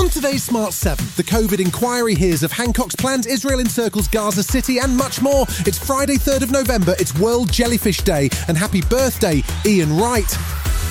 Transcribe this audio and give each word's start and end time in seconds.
On 0.00 0.08
today's 0.08 0.42
Smart 0.42 0.72
7, 0.72 1.04
the 1.16 1.22
COVID 1.22 1.60
inquiry 1.60 2.14
hears 2.14 2.42
of 2.42 2.50
Hancock's 2.50 2.96
plans, 2.96 3.26
Israel 3.26 3.60
encircles 3.60 4.08
Gaza 4.08 4.42
City, 4.42 4.78
and 4.78 4.96
much 4.96 5.20
more. 5.20 5.44
It's 5.66 5.78
Friday, 5.78 6.16
3rd 6.16 6.44
of 6.44 6.50
November, 6.50 6.94
it's 6.98 7.14
World 7.18 7.52
Jellyfish 7.52 7.98
Day, 7.98 8.30
and 8.48 8.56
happy 8.56 8.80
birthday, 8.80 9.42
Ian 9.66 9.94
Wright. 9.98 10.26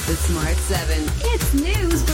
The 0.06 0.16
Smart 0.16 0.56
7. 0.56 1.04
It's 1.22 1.54
news, 1.56 2.09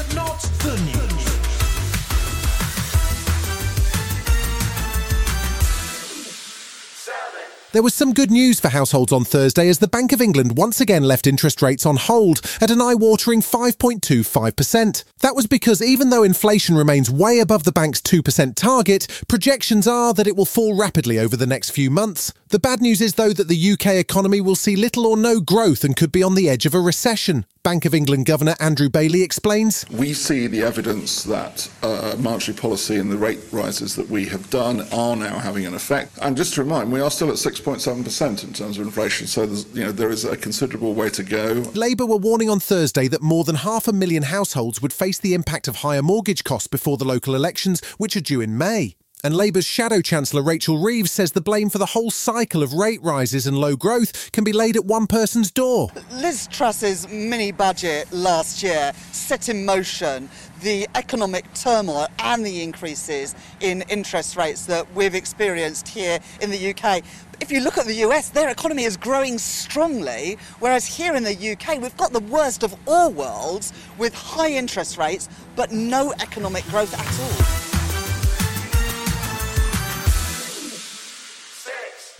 There 7.75 7.83
was 7.83 7.93
some 7.93 8.13
good 8.13 8.31
news 8.31 8.57
for 8.61 8.69
households 8.69 9.11
on 9.11 9.25
Thursday 9.25 9.67
as 9.67 9.79
the 9.79 9.89
Bank 9.89 10.13
of 10.13 10.21
England 10.21 10.55
once 10.55 10.79
again 10.79 11.03
left 11.03 11.27
interest 11.27 11.61
rates 11.61 11.85
on 11.85 11.97
hold 11.97 12.39
at 12.61 12.71
an 12.71 12.81
eye 12.81 12.95
watering 12.95 13.41
5.25%. 13.41 15.03
That 15.19 15.35
was 15.35 15.45
because 15.45 15.81
even 15.81 16.09
though 16.09 16.23
inflation 16.23 16.77
remains 16.77 17.11
way 17.11 17.39
above 17.39 17.65
the 17.65 17.73
bank's 17.73 17.99
2% 17.99 18.55
target, 18.55 19.23
projections 19.27 19.89
are 19.89 20.13
that 20.13 20.25
it 20.25 20.37
will 20.37 20.45
fall 20.45 20.73
rapidly 20.77 21.19
over 21.19 21.35
the 21.35 21.45
next 21.45 21.71
few 21.71 21.89
months. 21.89 22.31
The 22.49 22.59
bad 22.59 22.79
news 22.79 23.01
is, 23.01 23.15
though, 23.15 23.33
that 23.33 23.49
the 23.49 23.71
UK 23.73 23.95
economy 23.95 24.39
will 24.39 24.55
see 24.55 24.77
little 24.77 25.05
or 25.05 25.17
no 25.17 25.41
growth 25.41 25.83
and 25.83 25.97
could 25.97 26.13
be 26.13 26.23
on 26.23 26.35
the 26.35 26.47
edge 26.47 26.65
of 26.65 26.73
a 26.73 26.79
recession. 26.79 27.45
Bank 27.63 27.83
of 27.83 27.95
England 27.95 28.27
Governor 28.27 28.55
Andrew 28.59 28.87
Bailey 28.89 29.23
explains. 29.23 29.85
We 29.89 30.13
see 30.13 30.45
the 30.45 30.61
evidence 30.61 31.23
that 31.23 31.67
uh, 31.81 32.15
monetary 32.19 32.55
policy 32.55 32.97
and 32.97 33.11
the 33.11 33.17
rate 33.17 33.39
rises 33.51 33.95
that 33.95 34.07
we 34.07 34.27
have 34.27 34.51
done 34.51 34.87
are 34.93 35.15
now 35.15 35.39
having 35.39 35.65
an 35.65 35.73
effect. 35.73 36.17
And 36.21 36.37
just 36.37 36.53
to 36.53 36.63
remind, 36.63 36.91
we 36.91 37.01
are 37.01 37.09
still 37.09 37.31
at 37.31 37.39
6.7% 37.65 38.43
in 38.43 38.53
terms 38.53 38.77
of 38.77 38.85
inflation, 38.85 39.25
so 39.25 39.43
you 39.73 39.85
know, 39.85 39.91
there 39.91 40.11
is 40.11 40.23
a 40.23 40.37
considerable 40.37 40.93
way 40.93 41.09
to 41.09 41.23
go. 41.23 41.63
Labour 41.73 42.05
were 42.05 42.17
warning 42.17 42.49
on 42.49 42.59
Thursday 42.59 43.07
that 43.07 43.23
more 43.23 43.43
than 43.43 43.55
half 43.55 43.87
a 43.87 43.93
million 43.93 44.23
households 44.23 44.81
would 44.81 44.93
face 44.93 45.17
the 45.17 45.33
impact 45.33 45.67
of 45.67 45.77
higher 45.77 46.03
mortgage 46.03 46.43
costs 46.43 46.67
before 46.67 46.97
the 46.97 47.05
local 47.05 47.33
elections, 47.33 47.83
which 47.97 48.15
are 48.15 48.21
due 48.21 48.41
in 48.41 48.55
May. 48.55 48.95
And 49.23 49.35
Labour's 49.35 49.65
Shadow 49.65 50.01
Chancellor 50.01 50.43
Rachel 50.43 50.77
Reeves 50.77 51.11
says 51.11 51.31
the 51.31 51.41
blame 51.41 51.71
for 51.71 51.79
the 51.79 51.87
whole 51.87 52.11
cycle 52.11 52.61
of 52.61 52.73
rate 52.73 53.01
rises 53.01 53.47
and 53.47 53.57
low 53.57 53.75
growth 53.75 54.31
can 54.31 54.43
be 54.43 54.53
laid 54.53 54.75
at 54.75 54.85
one 54.85 55.07
person's 55.07 55.49
door. 55.49 55.89
Liz 56.11 56.45
Truss's 56.45 57.09
mini 57.09 57.51
budget 57.51 58.11
last 58.11 58.61
year 58.61 58.91
set 59.11 59.49
in 59.49 59.65
motion 59.65 60.29
the 60.61 60.87
economic 60.93 61.51
turmoil 61.53 62.07
and 62.19 62.45
the 62.45 62.61
increases 62.61 63.33
in 63.61 63.83
interest 63.89 64.37
rates 64.37 64.67
that 64.67 64.93
we've 64.93 65.15
experienced 65.15 65.87
here 65.87 66.19
in 66.41 66.51
the 66.51 66.69
UK. 66.75 67.01
If 67.41 67.51
you 67.51 67.59
look 67.59 67.77
at 67.77 67.85
the 67.85 67.95
US, 68.05 68.29
their 68.29 68.49
economy 68.49 68.83
is 68.85 68.95
growing 68.97 69.37
strongly, 69.37 70.37
whereas 70.59 70.85
here 70.85 71.15
in 71.15 71.23
the 71.23 71.33
UK, 71.33 71.81
we've 71.81 71.95
got 71.97 72.13
the 72.13 72.21
worst 72.21 72.63
of 72.63 72.75
all 72.87 73.11
worlds 73.11 73.73
with 73.97 74.13
high 74.13 74.49
interest 74.51 74.97
rates 74.97 75.27
but 75.55 75.71
no 75.71 76.13
economic 76.21 76.63
growth 76.65 76.93
at 76.93 77.19
all. 77.19 77.54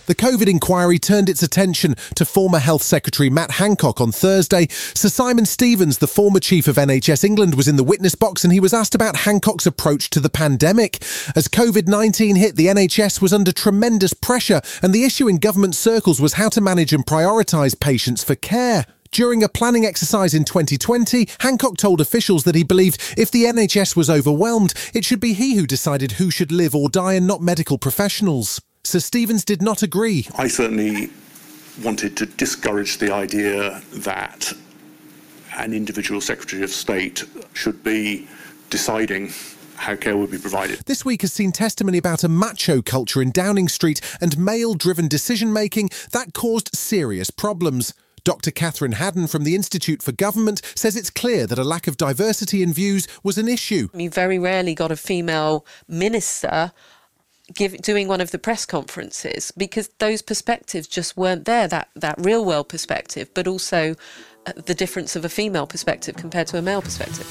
The 0.06 0.14
COVID 0.14 0.48
inquiry 0.48 1.00
turned 1.00 1.28
its 1.28 1.42
attention 1.42 1.96
to 2.14 2.24
former 2.24 2.60
Health 2.60 2.84
Secretary 2.84 3.28
Matt 3.28 3.50
Hancock 3.52 4.00
on 4.00 4.12
Thursday. 4.12 4.68
Sir 4.70 5.08
Simon 5.08 5.46
Stevens, 5.46 5.98
the 5.98 6.06
former 6.06 6.38
chief 6.38 6.68
of 6.68 6.76
NHS 6.76 7.24
England, 7.24 7.56
was 7.56 7.66
in 7.66 7.74
the 7.74 7.82
witness 7.82 8.14
box 8.14 8.44
and 8.44 8.52
he 8.52 8.60
was 8.60 8.72
asked 8.72 8.94
about 8.94 9.16
Hancock's 9.16 9.66
approach 9.66 10.08
to 10.10 10.20
the 10.20 10.30
pandemic. 10.30 11.02
As 11.34 11.48
COVID 11.48 11.88
19 11.88 12.36
hit, 12.36 12.54
the 12.54 12.66
NHS 12.66 13.20
was 13.20 13.32
under 13.32 13.50
tremendous 13.50 14.14
pressure, 14.14 14.60
and 14.80 14.92
the 14.92 15.02
issue 15.02 15.26
in 15.26 15.38
government 15.38 15.74
circles 15.74 16.20
was 16.20 16.34
how 16.34 16.50
to 16.50 16.60
manage 16.60 16.92
and 16.92 17.04
prioritise 17.04 17.78
patients 17.78 18.22
for 18.22 18.36
care. 18.36 18.86
During 19.10 19.42
a 19.42 19.48
planning 19.48 19.84
exercise 19.84 20.34
in 20.34 20.44
2020, 20.44 21.28
Hancock 21.40 21.78
told 21.78 22.00
officials 22.00 22.44
that 22.44 22.54
he 22.54 22.62
believed 22.62 23.00
if 23.16 23.32
the 23.32 23.44
NHS 23.44 23.96
was 23.96 24.08
overwhelmed, 24.08 24.72
it 24.94 25.04
should 25.04 25.20
be 25.20 25.32
he 25.32 25.56
who 25.56 25.66
decided 25.66 26.12
who 26.12 26.30
should 26.30 26.52
live 26.52 26.76
or 26.76 26.88
die 26.88 27.14
and 27.14 27.26
not 27.26 27.40
medical 27.40 27.76
professionals. 27.76 28.60
Sir 28.86 29.00
Stevens 29.00 29.44
did 29.44 29.62
not 29.62 29.82
agree. 29.82 30.28
I 30.38 30.46
certainly 30.46 31.10
wanted 31.82 32.16
to 32.18 32.26
discourage 32.26 32.98
the 32.98 33.12
idea 33.12 33.82
that 33.92 34.52
an 35.56 35.72
individual 35.72 36.20
Secretary 36.20 36.62
of 36.62 36.70
State 36.70 37.24
should 37.52 37.82
be 37.82 38.28
deciding 38.70 39.32
how 39.74 39.96
care 39.96 40.16
would 40.16 40.30
be 40.30 40.38
provided. 40.38 40.78
This 40.86 41.04
week 41.04 41.22
has 41.22 41.32
seen 41.32 41.50
testimony 41.50 41.98
about 41.98 42.22
a 42.22 42.28
macho 42.28 42.80
culture 42.80 43.20
in 43.20 43.32
Downing 43.32 43.68
Street 43.68 44.00
and 44.20 44.38
male 44.38 44.74
driven 44.74 45.08
decision 45.08 45.52
making 45.52 45.90
that 46.12 46.32
caused 46.32 46.70
serious 46.72 47.30
problems. 47.30 47.92
Dr. 48.22 48.52
Catherine 48.52 48.92
Haddon 48.92 49.26
from 49.26 49.42
the 49.42 49.56
Institute 49.56 50.00
for 50.00 50.12
Government 50.12 50.60
says 50.76 50.96
it's 50.96 51.10
clear 51.10 51.46
that 51.48 51.58
a 51.58 51.64
lack 51.64 51.88
of 51.88 51.96
diversity 51.96 52.62
in 52.62 52.72
views 52.72 53.08
was 53.24 53.36
an 53.36 53.48
issue. 53.48 53.88
You 53.94 54.10
very 54.10 54.38
rarely 54.38 54.76
got 54.76 54.92
a 54.92 54.96
female 54.96 55.66
minister 55.88 56.72
give, 57.54 57.76
doing 57.78 58.08
one 58.08 58.20
of 58.20 58.30
the 58.30 58.38
press 58.38 58.66
conferences 58.66 59.52
because 59.56 59.88
those 59.98 60.22
perspectives 60.22 60.86
just 60.86 61.16
weren't 61.16 61.44
there 61.44 61.68
that 61.68 61.88
that 61.94 62.16
real 62.18 62.44
world 62.44 62.68
perspective 62.68 63.28
but 63.34 63.46
also 63.46 63.94
uh, 64.46 64.52
the 64.66 64.74
difference 64.74 65.16
of 65.16 65.24
a 65.24 65.28
female 65.28 65.66
perspective 65.66 66.16
compared 66.16 66.46
to 66.48 66.58
a 66.58 66.62
male 66.62 66.82
perspective 66.82 67.26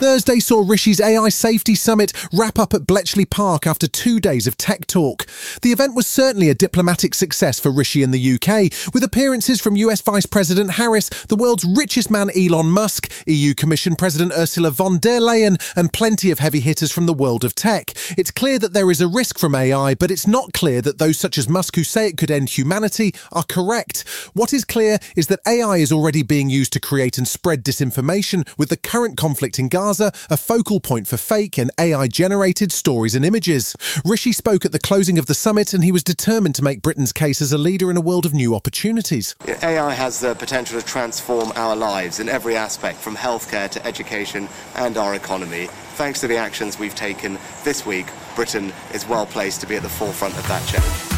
Thursday 0.00 0.40
saw 0.40 0.64
Rishi's 0.66 0.98
AI 0.98 1.28
Safety 1.28 1.74
Summit 1.74 2.14
wrap 2.32 2.58
up 2.58 2.72
at 2.72 2.86
Bletchley 2.86 3.26
Park 3.26 3.66
after 3.66 3.86
two 3.86 4.18
days 4.18 4.46
of 4.46 4.56
tech 4.56 4.86
talk. 4.86 5.26
The 5.60 5.72
event 5.72 5.94
was 5.94 6.06
certainly 6.06 6.48
a 6.48 6.54
diplomatic 6.54 7.12
success 7.12 7.60
for 7.60 7.70
Rishi 7.70 8.02
in 8.02 8.10
the 8.10 8.34
UK, 8.34 8.72
with 8.94 9.04
appearances 9.04 9.60
from 9.60 9.76
US 9.76 10.00
Vice 10.00 10.24
President 10.24 10.70
Harris, 10.70 11.10
the 11.28 11.36
world's 11.36 11.66
richest 11.66 12.10
man 12.10 12.30
Elon 12.34 12.70
Musk, 12.70 13.12
EU 13.26 13.52
Commission 13.52 13.94
President 13.94 14.32
Ursula 14.32 14.70
von 14.70 14.96
der 14.96 15.20
Leyen, 15.20 15.60
and 15.76 15.92
plenty 15.92 16.30
of 16.30 16.38
heavy 16.38 16.60
hitters 16.60 16.90
from 16.90 17.04
the 17.04 17.12
world 17.12 17.44
of 17.44 17.54
tech. 17.54 17.92
It's 18.16 18.30
clear 18.30 18.58
that 18.58 18.72
there 18.72 18.90
is 18.90 19.02
a 19.02 19.06
risk 19.06 19.38
from 19.38 19.54
AI, 19.54 19.94
but 19.96 20.10
it's 20.10 20.26
not 20.26 20.54
clear 20.54 20.80
that 20.80 20.96
those 20.96 21.18
such 21.18 21.36
as 21.36 21.46
Musk 21.46 21.76
who 21.76 21.84
say 21.84 22.06
it 22.06 22.16
could 22.16 22.30
end 22.30 22.48
humanity 22.48 23.14
are 23.32 23.44
correct. 23.46 24.08
What 24.32 24.54
is 24.54 24.64
clear 24.64 24.98
is 25.14 25.26
that 25.26 25.40
AI 25.46 25.76
is 25.76 25.92
already 25.92 26.22
being 26.22 26.48
used 26.48 26.72
to 26.72 26.80
create 26.80 27.18
and 27.18 27.28
spread 27.28 27.62
disinformation, 27.62 28.48
with 28.56 28.70
the 28.70 28.78
current 28.78 29.18
conflict 29.18 29.58
in 29.58 29.68
Gaza 29.68 29.89
Gaza 29.90 30.12
a 30.30 30.36
focal 30.36 30.78
point 30.78 31.08
for 31.08 31.16
fake 31.16 31.58
and 31.58 31.68
AI 31.80 32.06
generated 32.06 32.70
stories 32.70 33.16
and 33.16 33.24
images. 33.24 33.74
Rishi 34.04 34.30
spoke 34.30 34.64
at 34.64 34.70
the 34.70 34.78
closing 34.78 35.18
of 35.18 35.26
the 35.26 35.34
summit 35.34 35.74
and 35.74 35.82
he 35.82 35.90
was 35.90 36.04
determined 36.04 36.54
to 36.54 36.62
make 36.62 36.80
Britain's 36.80 37.12
case 37.12 37.42
as 37.42 37.52
a 37.52 37.58
leader 37.58 37.90
in 37.90 37.96
a 37.96 38.00
world 38.00 38.24
of 38.24 38.32
new 38.32 38.54
opportunities. 38.54 39.34
AI 39.64 39.92
has 39.92 40.20
the 40.20 40.36
potential 40.36 40.80
to 40.80 40.86
transform 40.86 41.50
our 41.56 41.74
lives 41.74 42.20
in 42.20 42.28
every 42.28 42.54
aspect, 42.54 42.98
from 42.98 43.16
healthcare 43.16 43.68
to 43.68 43.84
education 43.84 44.48
and 44.76 44.96
our 44.96 45.16
economy. 45.16 45.66
Thanks 45.96 46.20
to 46.20 46.28
the 46.28 46.36
actions 46.36 46.78
we've 46.78 46.94
taken 46.94 47.36
this 47.64 47.84
week, 47.84 48.06
Britain 48.36 48.72
is 48.94 49.08
well 49.08 49.26
placed 49.26 49.60
to 49.62 49.66
be 49.66 49.74
at 49.74 49.82
the 49.82 49.88
forefront 49.88 50.38
of 50.38 50.46
that 50.46 50.64
change. 50.68 51.09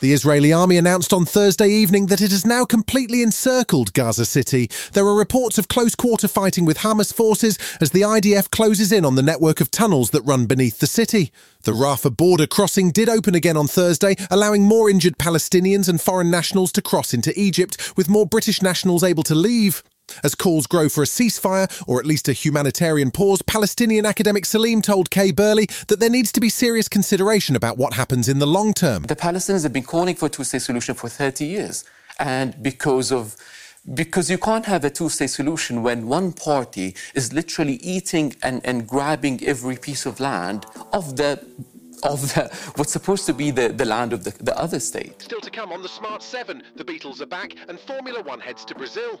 The 0.00 0.12
Israeli 0.12 0.52
army 0.52 0.76
announced 0.76 1.12
on 1.12 1.24
Thursday 1.24 1.70
evening 1.70 2.06
that 2.06 2.20
it 2.20 2.30
has 2.30 2.46
now 2.46 2.64
completely 2.64 3.20
encircled 3.20 3.92
Gaza 3.94 4.26
City. 4.26 4.70
There 4.92 5.04
are 5.04 5.14
reports 5.16 5.58
of 5.58 5.66
close 5.66 5.96
quarter 5.96 6.28
fighting 6.28 6.64
with 6.64 6.78
Hamas 6.78 7.12
forces 7.12 7.58
as 7.80 7.90
the 7.90 8.02
IDF 8.02 8.48
closes 8.50 8.92
in 8.92 9.04
on 9.04 9.16
the 9.16 9.22
network 9.22 9.60
of 9.60 9.72
tunnels 9.72 10.10
that 10.10 10.22
run 10.22 10.46
beneath 10.46 10.78
the 10.78 10.86
city. 10.86 11.32
The 11.62 11.72
Rafah 11.72 12.16
border 12.16 12.46
crossing 12.46 12.92
did 12.92 13.08
open 13.08 13.34
again 13.34 13.56
on 13.56 13.66
Thursday, 13.66 14.14
allowing 14.30 14.62
more 14.62 14.88
injured 14.88 15.18
Palestinians 15.18 15.88
and 15.88 16.00
foreign 16.00 16.30
nationals 16.30 16.70
to 16.72 16.82
cross 16.82 17.12
into 17.12 17.32
Egypt, 17.34 17.94
with 17.96 18.08
more 18.08 18.24
British 18.24 18.62
nationals 18.62 19.02
able 19.02 19.24
to 19.24 19.34
leave. 19.34 19.82
As 20.22 20.34
calls 20.34 20.66
grow 20.66 20.88
for 20.88 21.02
a 21.02 21.06
ceasefire, 21.06 21.68
or 21.86 21.98
at 22.00 22.06
least 22.06 22.28
a 22.28 22.32
humanitarian 22.32 23.10
pause, 23.10 23.42
Palestinian 23.42 24.06
academic 24.06 24.44
Salim 24.44 24.82
told 24.82 25.10
Kay 25.10 25.32
Burley 25.32 25.66
that 25.88 26.00
there 26.00 26.10
needs 26.10 26.32
to 26.32 26.40
be 26.40 26.48
serious 26.48 26.88
consideration 26.88 27.56
about 27.56 27.78
what 27.78 27.94
happens 27.94 28.28
in 28.28 28.38
the 28.38 28.46
long 28.46 28.72
term. 28.72 29.04
The 29.04 29.16
Palestinians 29.16 29.62
have 29.62 29.72
been 29.72 29.82
calling 29.82 30.14
for 30.14 30.26
a 30.26 30.28
two 30.28 30.44
state 30.44 30.62
solution 30.62 30.94
for 30.94 31.08
30 31.08 31.44
years. 31.44 31.84
And 32.18 32.60
because 32.62 33.12
of 33.12 33.36
because 33.94 34.30
you 34.30 34.36
can't 34.38 34.66
have 34.66 34.84
a 34.84 34.90
two-state 34.90 35.30
solution 35.30 35.82
when 35.82 36.06
one 36.06 36.32
party 36.32 36.94
is 37.14 37.32
literally 37.32 37.74
eating 37.76 38.34
and, 38.42 38.60
and 38.64 38.86
grabbing 38.86 39.42
every 39.44 39.76
piece 39.76 40.04
of 40.04 40.20
land 40.20 40.66
of 40.92 41.16
the 41.16 41.42
of 42.04 42.22
the, 42.34 42.48
what's 42.76 42.92
supposed 42.92 43.26
to 43.26 43.32
be 43.32 43.50
the, 43.50 43.70
the 43.70 43.84
land 43.84 44.12
of 44.12 44.22
the, 44.22 44.30
the 44.42 44.56
other 44.56 44.78
state. 44.78 45.20
Still 45.22 45.40
to 45.40 45.50
come 45.50 45.72
on 45.72 45.82
the 45.82 45.88
Smart 45.88 46.22
7, 46.22 46.62
the 46.76 46.84
Beatles 46.84 47.20
are 47.20 47.26
back 47.26 47.54
and 47.68 47.78
Formula 47.80 48.22
One 48.22 48.38
heads 48.38 48.64
to 48.66 48.74
Brazil. 48.74 49.20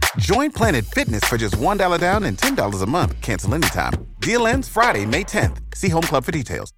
Join 0.17 0.51
Planet 0.51 0.85
Fitness 0.85 1.23
for 1.23 1.37
just 1.37 1.55
$1 1.55 1.99
down 1.99 2.23
and 2.23 2.37
$10 2.37 2.81
a 2.81 2.85
month. 2.85 3.21
Cancel 3.21 3.55
anytime. 3.55 3.93
Deal 4.19 4.47
ends 4.47 4.67
Friday, 4.67 5.05
May 5.05 5.23
10th. 5.23 5.57
See 5.75 5.89
Home 5.89 6.03
Club 6.03 6.23
for 6.23 6.31
details. 6.31 6.71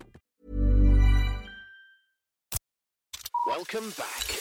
Welcome 3.45 3.89
back. 3.97 4.39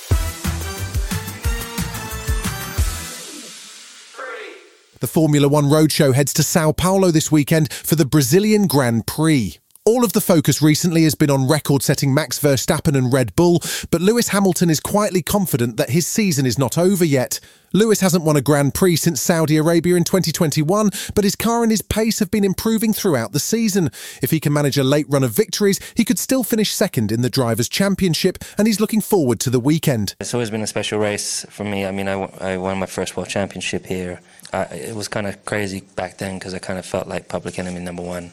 The 5.01 5.09
Formula 5.09 5.49
One 5.49 5.65
Roadshow 5.65 6.15
heads 6.15 6.33
to 6.35 6.45
Sao 6.45 6.71
Paulo 6.71 7.11
this 7.11 7.33
weekend 7.33 7.73
for 7.73 7.97
the 7.97 8.07
Brazilian 8.07 8.69
Grand 8.69 9.05
Prix. 9.05 9.59
All 9.85 10.05
of 10.05 10.13
the 10.13 10.21
focus 10.21 10.63
recently 10.63 11.03
has 11.03 11.17
been 11.17 11.29
on 11.29 11.49
record 11.49 11.83
setting 11.83 12.15
Max 12.15 12.39
Verstappen 12.39 12.97
and 12.97 13.13
Red 13.13 13.35
Bull, 13.35 13.61
but 13.91 14.01
Lewis 14.01 14.29
Hamilton 14.29 14.71
is 14.71 14.79
quietly 14.79 15.23
confident 15.23 15.77
that 15.77 15.91
his 15.91 16.07
season 16.07 16.47
is 16.47 16.57
not 16.57 16.79
over 16.79 17.05
yet. 17.05 17.41
Lewis 17.73 17.99
hasn't 17.99 18.23
won 18.23 18.37
a 18.37 18.41
Grand 18.41 18.75
Prix 18.75 18.95
since 18.95 19.21
Saudi 19.21 19.57
Arabia 19.57 19.97
in 19.97 20.05
2021, 20.05 20.91
but 21.17 21.25
his 21.25 21.35
car 21.35 21.63
and 21.65 21.73
his 21.73 21.83
pace 21.83 22.21
have 22.21 22.31
been 22.31 22.45
improving 22.45 22.93
throughout 22.93 23.33
the 23.33 23.41
season. 23.41 23.91
If 24.23 24.31
he 24.31 24.39
can 24.39 24.53
manage 24.53 24.79
a 24.79 24.85
late 24.85 25.07
run 25.09 25.25
of 25.25 25.33
victories, 25.33 25.81
he 25.97 26.05
could 26.05 26.21
still 26.21 26.45
finish 26.45 26.73
second 26.73 27.11
in 27.11 27.23
the 27.23 27.29
Drivers' 27.29 27.69
Championship, 27.69 28.39
and 28.57 28.69
he's 28.69 28.79
looking 28.79 29.01
forward 29.01 29.41
to 29.41 29.51
the 29.51 29.59
weekend. 29.59 30.15
It's 30.21 30.33
always 30.33 30.51
been 30.51 30.63
a 30.63 30.69
special 30.69 31.01
race 31.01 31.45
for 31.51 31.65
me. 31.65 31.87
I 31.87 31.91
mean, 31.91 32.07
I, 32.07 32.23
I 32.41 32.57
won 32.57 32.79
my 32.79 32.87
first 32.87 33.17
World 33.17 33.31
Championship 33.31 33.87
here. 33.87 34.21
I, 34.53 34.63
it 34.63 34.95
was 34.95 35.09
kind 35.09 35.27
of 35.27 35.45
crazy 35.45 35.81
back 35.97 36.19
then 36.19 36.39
because 36.39 36.55
I 36.55 36.61
kind 36.61 36.79
of 36.79 36.87
felt 36.87 37.09
like 37.09 37.27
public 37.27 37.59
enemy 37.59 37.81
number 37.81 38.05
one. 38.05 38.33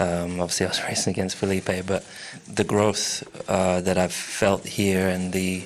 Um, 0.00 0.40
obviously, 0.40 0.66
I 0.66 0.70
was 0.70 0.82
racing 0.88 1.12
against 1.12 1.36
Felipe, 1.36 1.86
but 1.86 2.04
the 2.48 2.64
growth 2.64 3.22
uh, 3.48 3.80
that 3.82 3.98
I've 3.98 4.12
felt 4.12 4.66
here 4.66 5.08
and 5.08 5.32
the 5.32 5.64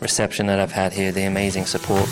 reception 0.00 0.46
that 0.46 0.58
I've 0.58 0.72
had 0.72 0.92
here, 0.92 1.12
the 1.12 1.24
amazing 1.24 1.66
support. 1.66 2.08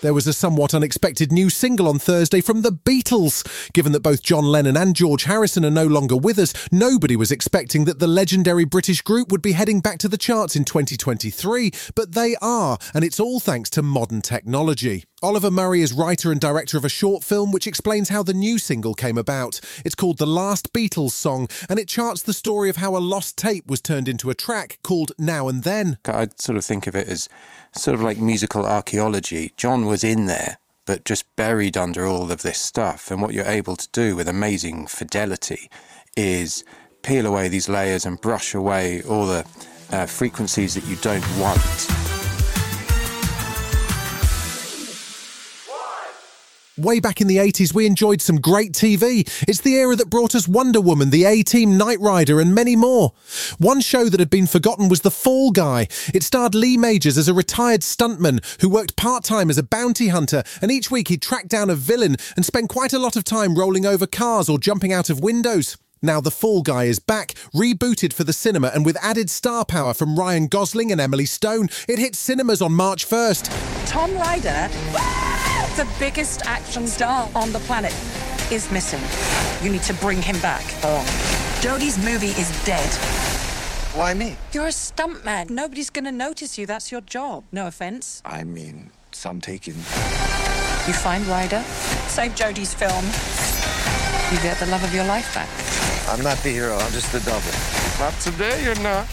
There 0.00 0.14
was 0.14 0.28
a 0.28 0.32
somewhat 0.32 0.74
unexpected 0.74 1.32
new 1.32 1.50
single 1.50 1.88
on 1.88 1.98
Thursday 1.98 2.40
from 2.40 2.62
the 2.62 2.70
Beatles. 2.70 3.44
Given 3.72 3.90
that 3.92 4.02
both 4.02 4.22
John 4.22 4.44
Lennon 4.44 4.76
and 4.76 4.94
George 4.94 5.24
Harrison 5.24 5.64
are 5.64 5.72
no 5.72 5.86
longer 5.86 6.16
with 6.16 6.38
us, 6.38 6.54
nobody 6.70 7.16
was 7.16 7.32
expecting 7.32 7.84
that 7.86 7.98
the 7.98 8.06
legendary 8.06 8.64
British 8.64 9.02
group 9.02 9.32
would 9.32 9.42
be 9.42 9.52
heading 9.52 9.80
back 9.80 9.98
to 9.98 10.08
the 10.08 10.16
charts 10.16 10.54
in 10.54 10.64
2023, 10.64 11.72
but 11.96 12.12
they 12.12 12.36
are, 12.40 12.78
and 12.94 13.02
it's 13.02 13.18
all 13.18 13.40
thanks 13.40 13.70
to 13.70 13.82
modern 13.82 14.22
technology. 14.22 15.04
Oliver 15.20 15.50
Murray 15.50 15.82
is 15.82 15.92
writer 15.92 16.30
and 16.30 16.40
director 16.40 16.78
of 16.78 16.84
a 16.84 16.88
short 16.88 17.24
film 17.24 17.50
which 17.50 17.66
explains 17.66 18.08
how 18.08 18.22
the 18.22 18.32
new 18.32 18.56
single 18.56 18.94
came 18.94 19.18
about. 19.18 19.60
It's 19.84 19.96
called 19.96 20.18
The 20.18 20.26
Last 20.26 20.72
Beatles 20.72 21.10
Song, 21.10 21.48
and 21.68 21.76
it 21.76 21.88
charts 21.88 22.22
the 22.22 22.32
story 22.32 22.70
of 22.70 22.76
how 22.76 22.96
a 22.96 22.98
lost 22.98 23.36
tape 23.36 23.66
was 23.66 23.80
turned 23.80 24.08
into 24.08 24.30
a 24.30 24.34
track 24.34 24.78
called 24.84 25.10
Now 25.18 25.48
and 25.48 25.64
Then. 25.64 25.98
I 26.04 26.28
sort 26.36 26.56
of 26.56 26.64
think 26.64 26.86
of 26.86 26.94
it 26.94 27.08
as 27.08 27.28
sort 27.72 27.96
of 27.96 28.00
like 28.00 28.18
musical 28.18 28.64
archaeology. 28.64 29.52
John 29.56 29.86
was 29.86 30.04
in 30.04 30.26
there, 30.26 30.58
but 30.86 31.04
just 31.04 31.24
buried 31.34 31.76
under 31.76 32.06
all 32.06 32.30
of 32.30 32.42
this 32.42 32.58
stuff. 32.58 33.10
And 33.10 33.20
what 33.20 33.34
you're 33.34 33.44
able 33.44 33.74
to 33.74 33.88
do 33.90 34.14
with 34.14 34.28
amazing 34.28 34.86
fidelity 34.86 35.68
is 36.16 36.62
peel 37.02 37.26
away 37.26 37.48
these 37.48 37.68
layers 37.68 38.06
and 38.06 38.20
brush 38.20 38.54
away 38.54 39.02
all 39.02 39.26
the 39.26 39.44
uh, 39.90 40.06
frequencies 40.06 40.74
that 40.74 40.86
you 40.86 40.94
don't 40.96 41.26
want. 41.40 41.97
Way 46.78 47.00
back 47.00 47.20
in 47.20 47.26
the 47.26 47.38
80s, 47.38 47.74
we 47.74 47.86
enjoyed 47.86 48.22
some 48.22 48.40
great 48.40 48.70
TV. 48.70 49.28
It's 49.48 49.62
the 49.62 49.74
era 49.74 49.96
that 49.96 50.10
brought 50.10 50.36
us 50.36 50.46
Wonder 50.46 50.80
Woman, 50.80 51.10
The 51.10 51.24
A 51.24 51.42
Team, 51.42 51.76
Knight 51.76 51.98
Rider, 51.98 52.40
and 52.40 52.54
many 52.54 52.76
more. 52.76 53.14
One 53.58 53.80
show 53.80 54.04
that 54.04 54.20
had 54.20 54.30
been 54.30 54.46
forgotten 54.46 54.88
was 54.88 55.00
The 55.00 55.10
Fall 55.10 55.50
Guy. 55.50 55.88
It 56.14 56.22
starred 56.22 56.54
Lee 56.54 56.76
Majors 56.76 57.18
as 57.18 57.26
a 57.26 57.34
retired 57.34 57.80
stuntman 57.80 58.44
who 58.60 58.68
worked 58.68 58.96
part 58.96 59.24
time 59.24 59.50
as 59.50 59.58
a 59.58 59.64
bounty 59.64 60.06
hunter, 60.08 60.44
and 60.62 60.70
each 60.70 60.88
week 60.88 61.08
he'd 61.08 61.20
track 61.20 61.48
down 61.48 61.68
a 61.68 61.74
villain 61.74 62.16
and 62.36 62.44
spend 62.44 62.68
quite 62.68 62.92
a 62.92 62.98
lot 63.00 63.16
of 63.16 63.24
time 63.24 63.56
rolling 63.56 63.84
over 63.84 64.06
cars 64.06 64.48
or 64.48 64.56
jumping 64.56 64.92
out 64.92 65.10
of 65.10 65.20
windows. 65.20 65.76
Now 66.00 66.20
The 66.20 66.30
Fall 66.30 66.62
Guy 66.62 66.84
is 66.84 67.00
back, 67.00 67.34
rebooted 67.52 68.12
for 68.12 68.22
the 68.22 68.32
cinema, 68.32 68.68
and 68.68 68.86
with 68.86 68.96
added 69.02 69.30
star 69.30 69.64
power 69.64 69.94
from 69.94 70.16
Ryan 70.16 70.46
Gosling 70.46 70.92
and 70.92 71.00
Emily 71.00 71.26
Stone, 71.26 71.70
it 71.88 71.98
hits 71.98 72.20
cinemas 72.20 72.62
on 72.62 72.72
March 72.72 73.04
1st. 73.08 73.88
Tom 73.88 74.14
Ryder, 74.16 74.68
the 75.78 75.88
biggest 76.00 76.44
action 76.44 76.88
star 76.88 77.30
on 77.36 77.52
the 77.52 77.60
planet, 77.60 77.94
is 78.50 78.68
missing. 78.72 79.00
You 79.64 79.70
need 79.70 79.84
to 79.84 79.94
bring 79.94 80.20
him 80.20 80.36
back. 80.40 80.64
Oh. 80.82 81.04
Jodie's 81.60 81.96
movie 82.04 82.34
is 82.34 82.50
dead. 82.64 82.90
Why 83.94 84.12
me? 84.12 84.36
You're 84.52 84.66
a 84.66 84.70
stuntman. 84.70 85.50
Nobody's 85.50 85.88
going 85.88 86.06
to 86.06 86.10
notice 86.10 86.58
you. 86.58 86.66
That's 86.66 86.90
your 86.90 87.00
job. 87.02 87.44
No 87.52 87.68
offense. 87.68 88.22
I 88.24 88.42
mean, 88.42 88.90
some 89.12 89.40
taking. 89.40 89.74
You 89.74 90.94
find 90.94 91.24
Ryder, 91.26 91.62
save 92.08 92.32
Jodie's 92.34 92.74
film. 92.74 93.04
You 94.34 94.42
get 94.42 94.58
the 94.58 94.66
love 94.66 94.82
of 94.82 94.92
your 94.92 95.04
life 95.04 95.32
back. 95.32 95.48
I'm 96.08 96.24
not 96.24 96.38
the 96.38 96.50
hero, 96.50 96.76
I'm 96.76 96.90
just 96.90 97.12
the 97.12 97.20
double. 97.20 97.54
Not 98.00 98.18
today, 98.20 98.64
you're 98.64 98.82
not. 98.82 99.06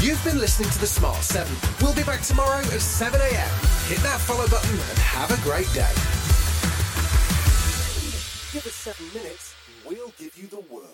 You've 0.00 0.22
been 0.22 0.38
listening 0.38 0.70
to 0.70 0.78
The 0.78 0.86
Smart 0.86 1.16
7. 1.16 1.52
We'll 1.82 1.94
be 1.94 2.04
back 2.04 2.20
tomorrow 2.20 2.58
at 2.58 2.80
7 2.80 3.20
a.m. 3.20 3.73
Hit 3.86 3.98
that 3.98 4.18
follow 4.18 4.48
button 4.48 4.70
and 4.70 4.98
have 4.98 5.30
a 5.30 5.36
great 5.44 5.70
day. 5.74 5.92
Give 8.50 8.66
us 8.66 8.72
seven 8.72 9.04
minutes, 9.12 9.54
we'll 9.84 10.10
give 10.18 10.38
you 10.38 10.46
the 10.46 10.64
world. 10.72 10.93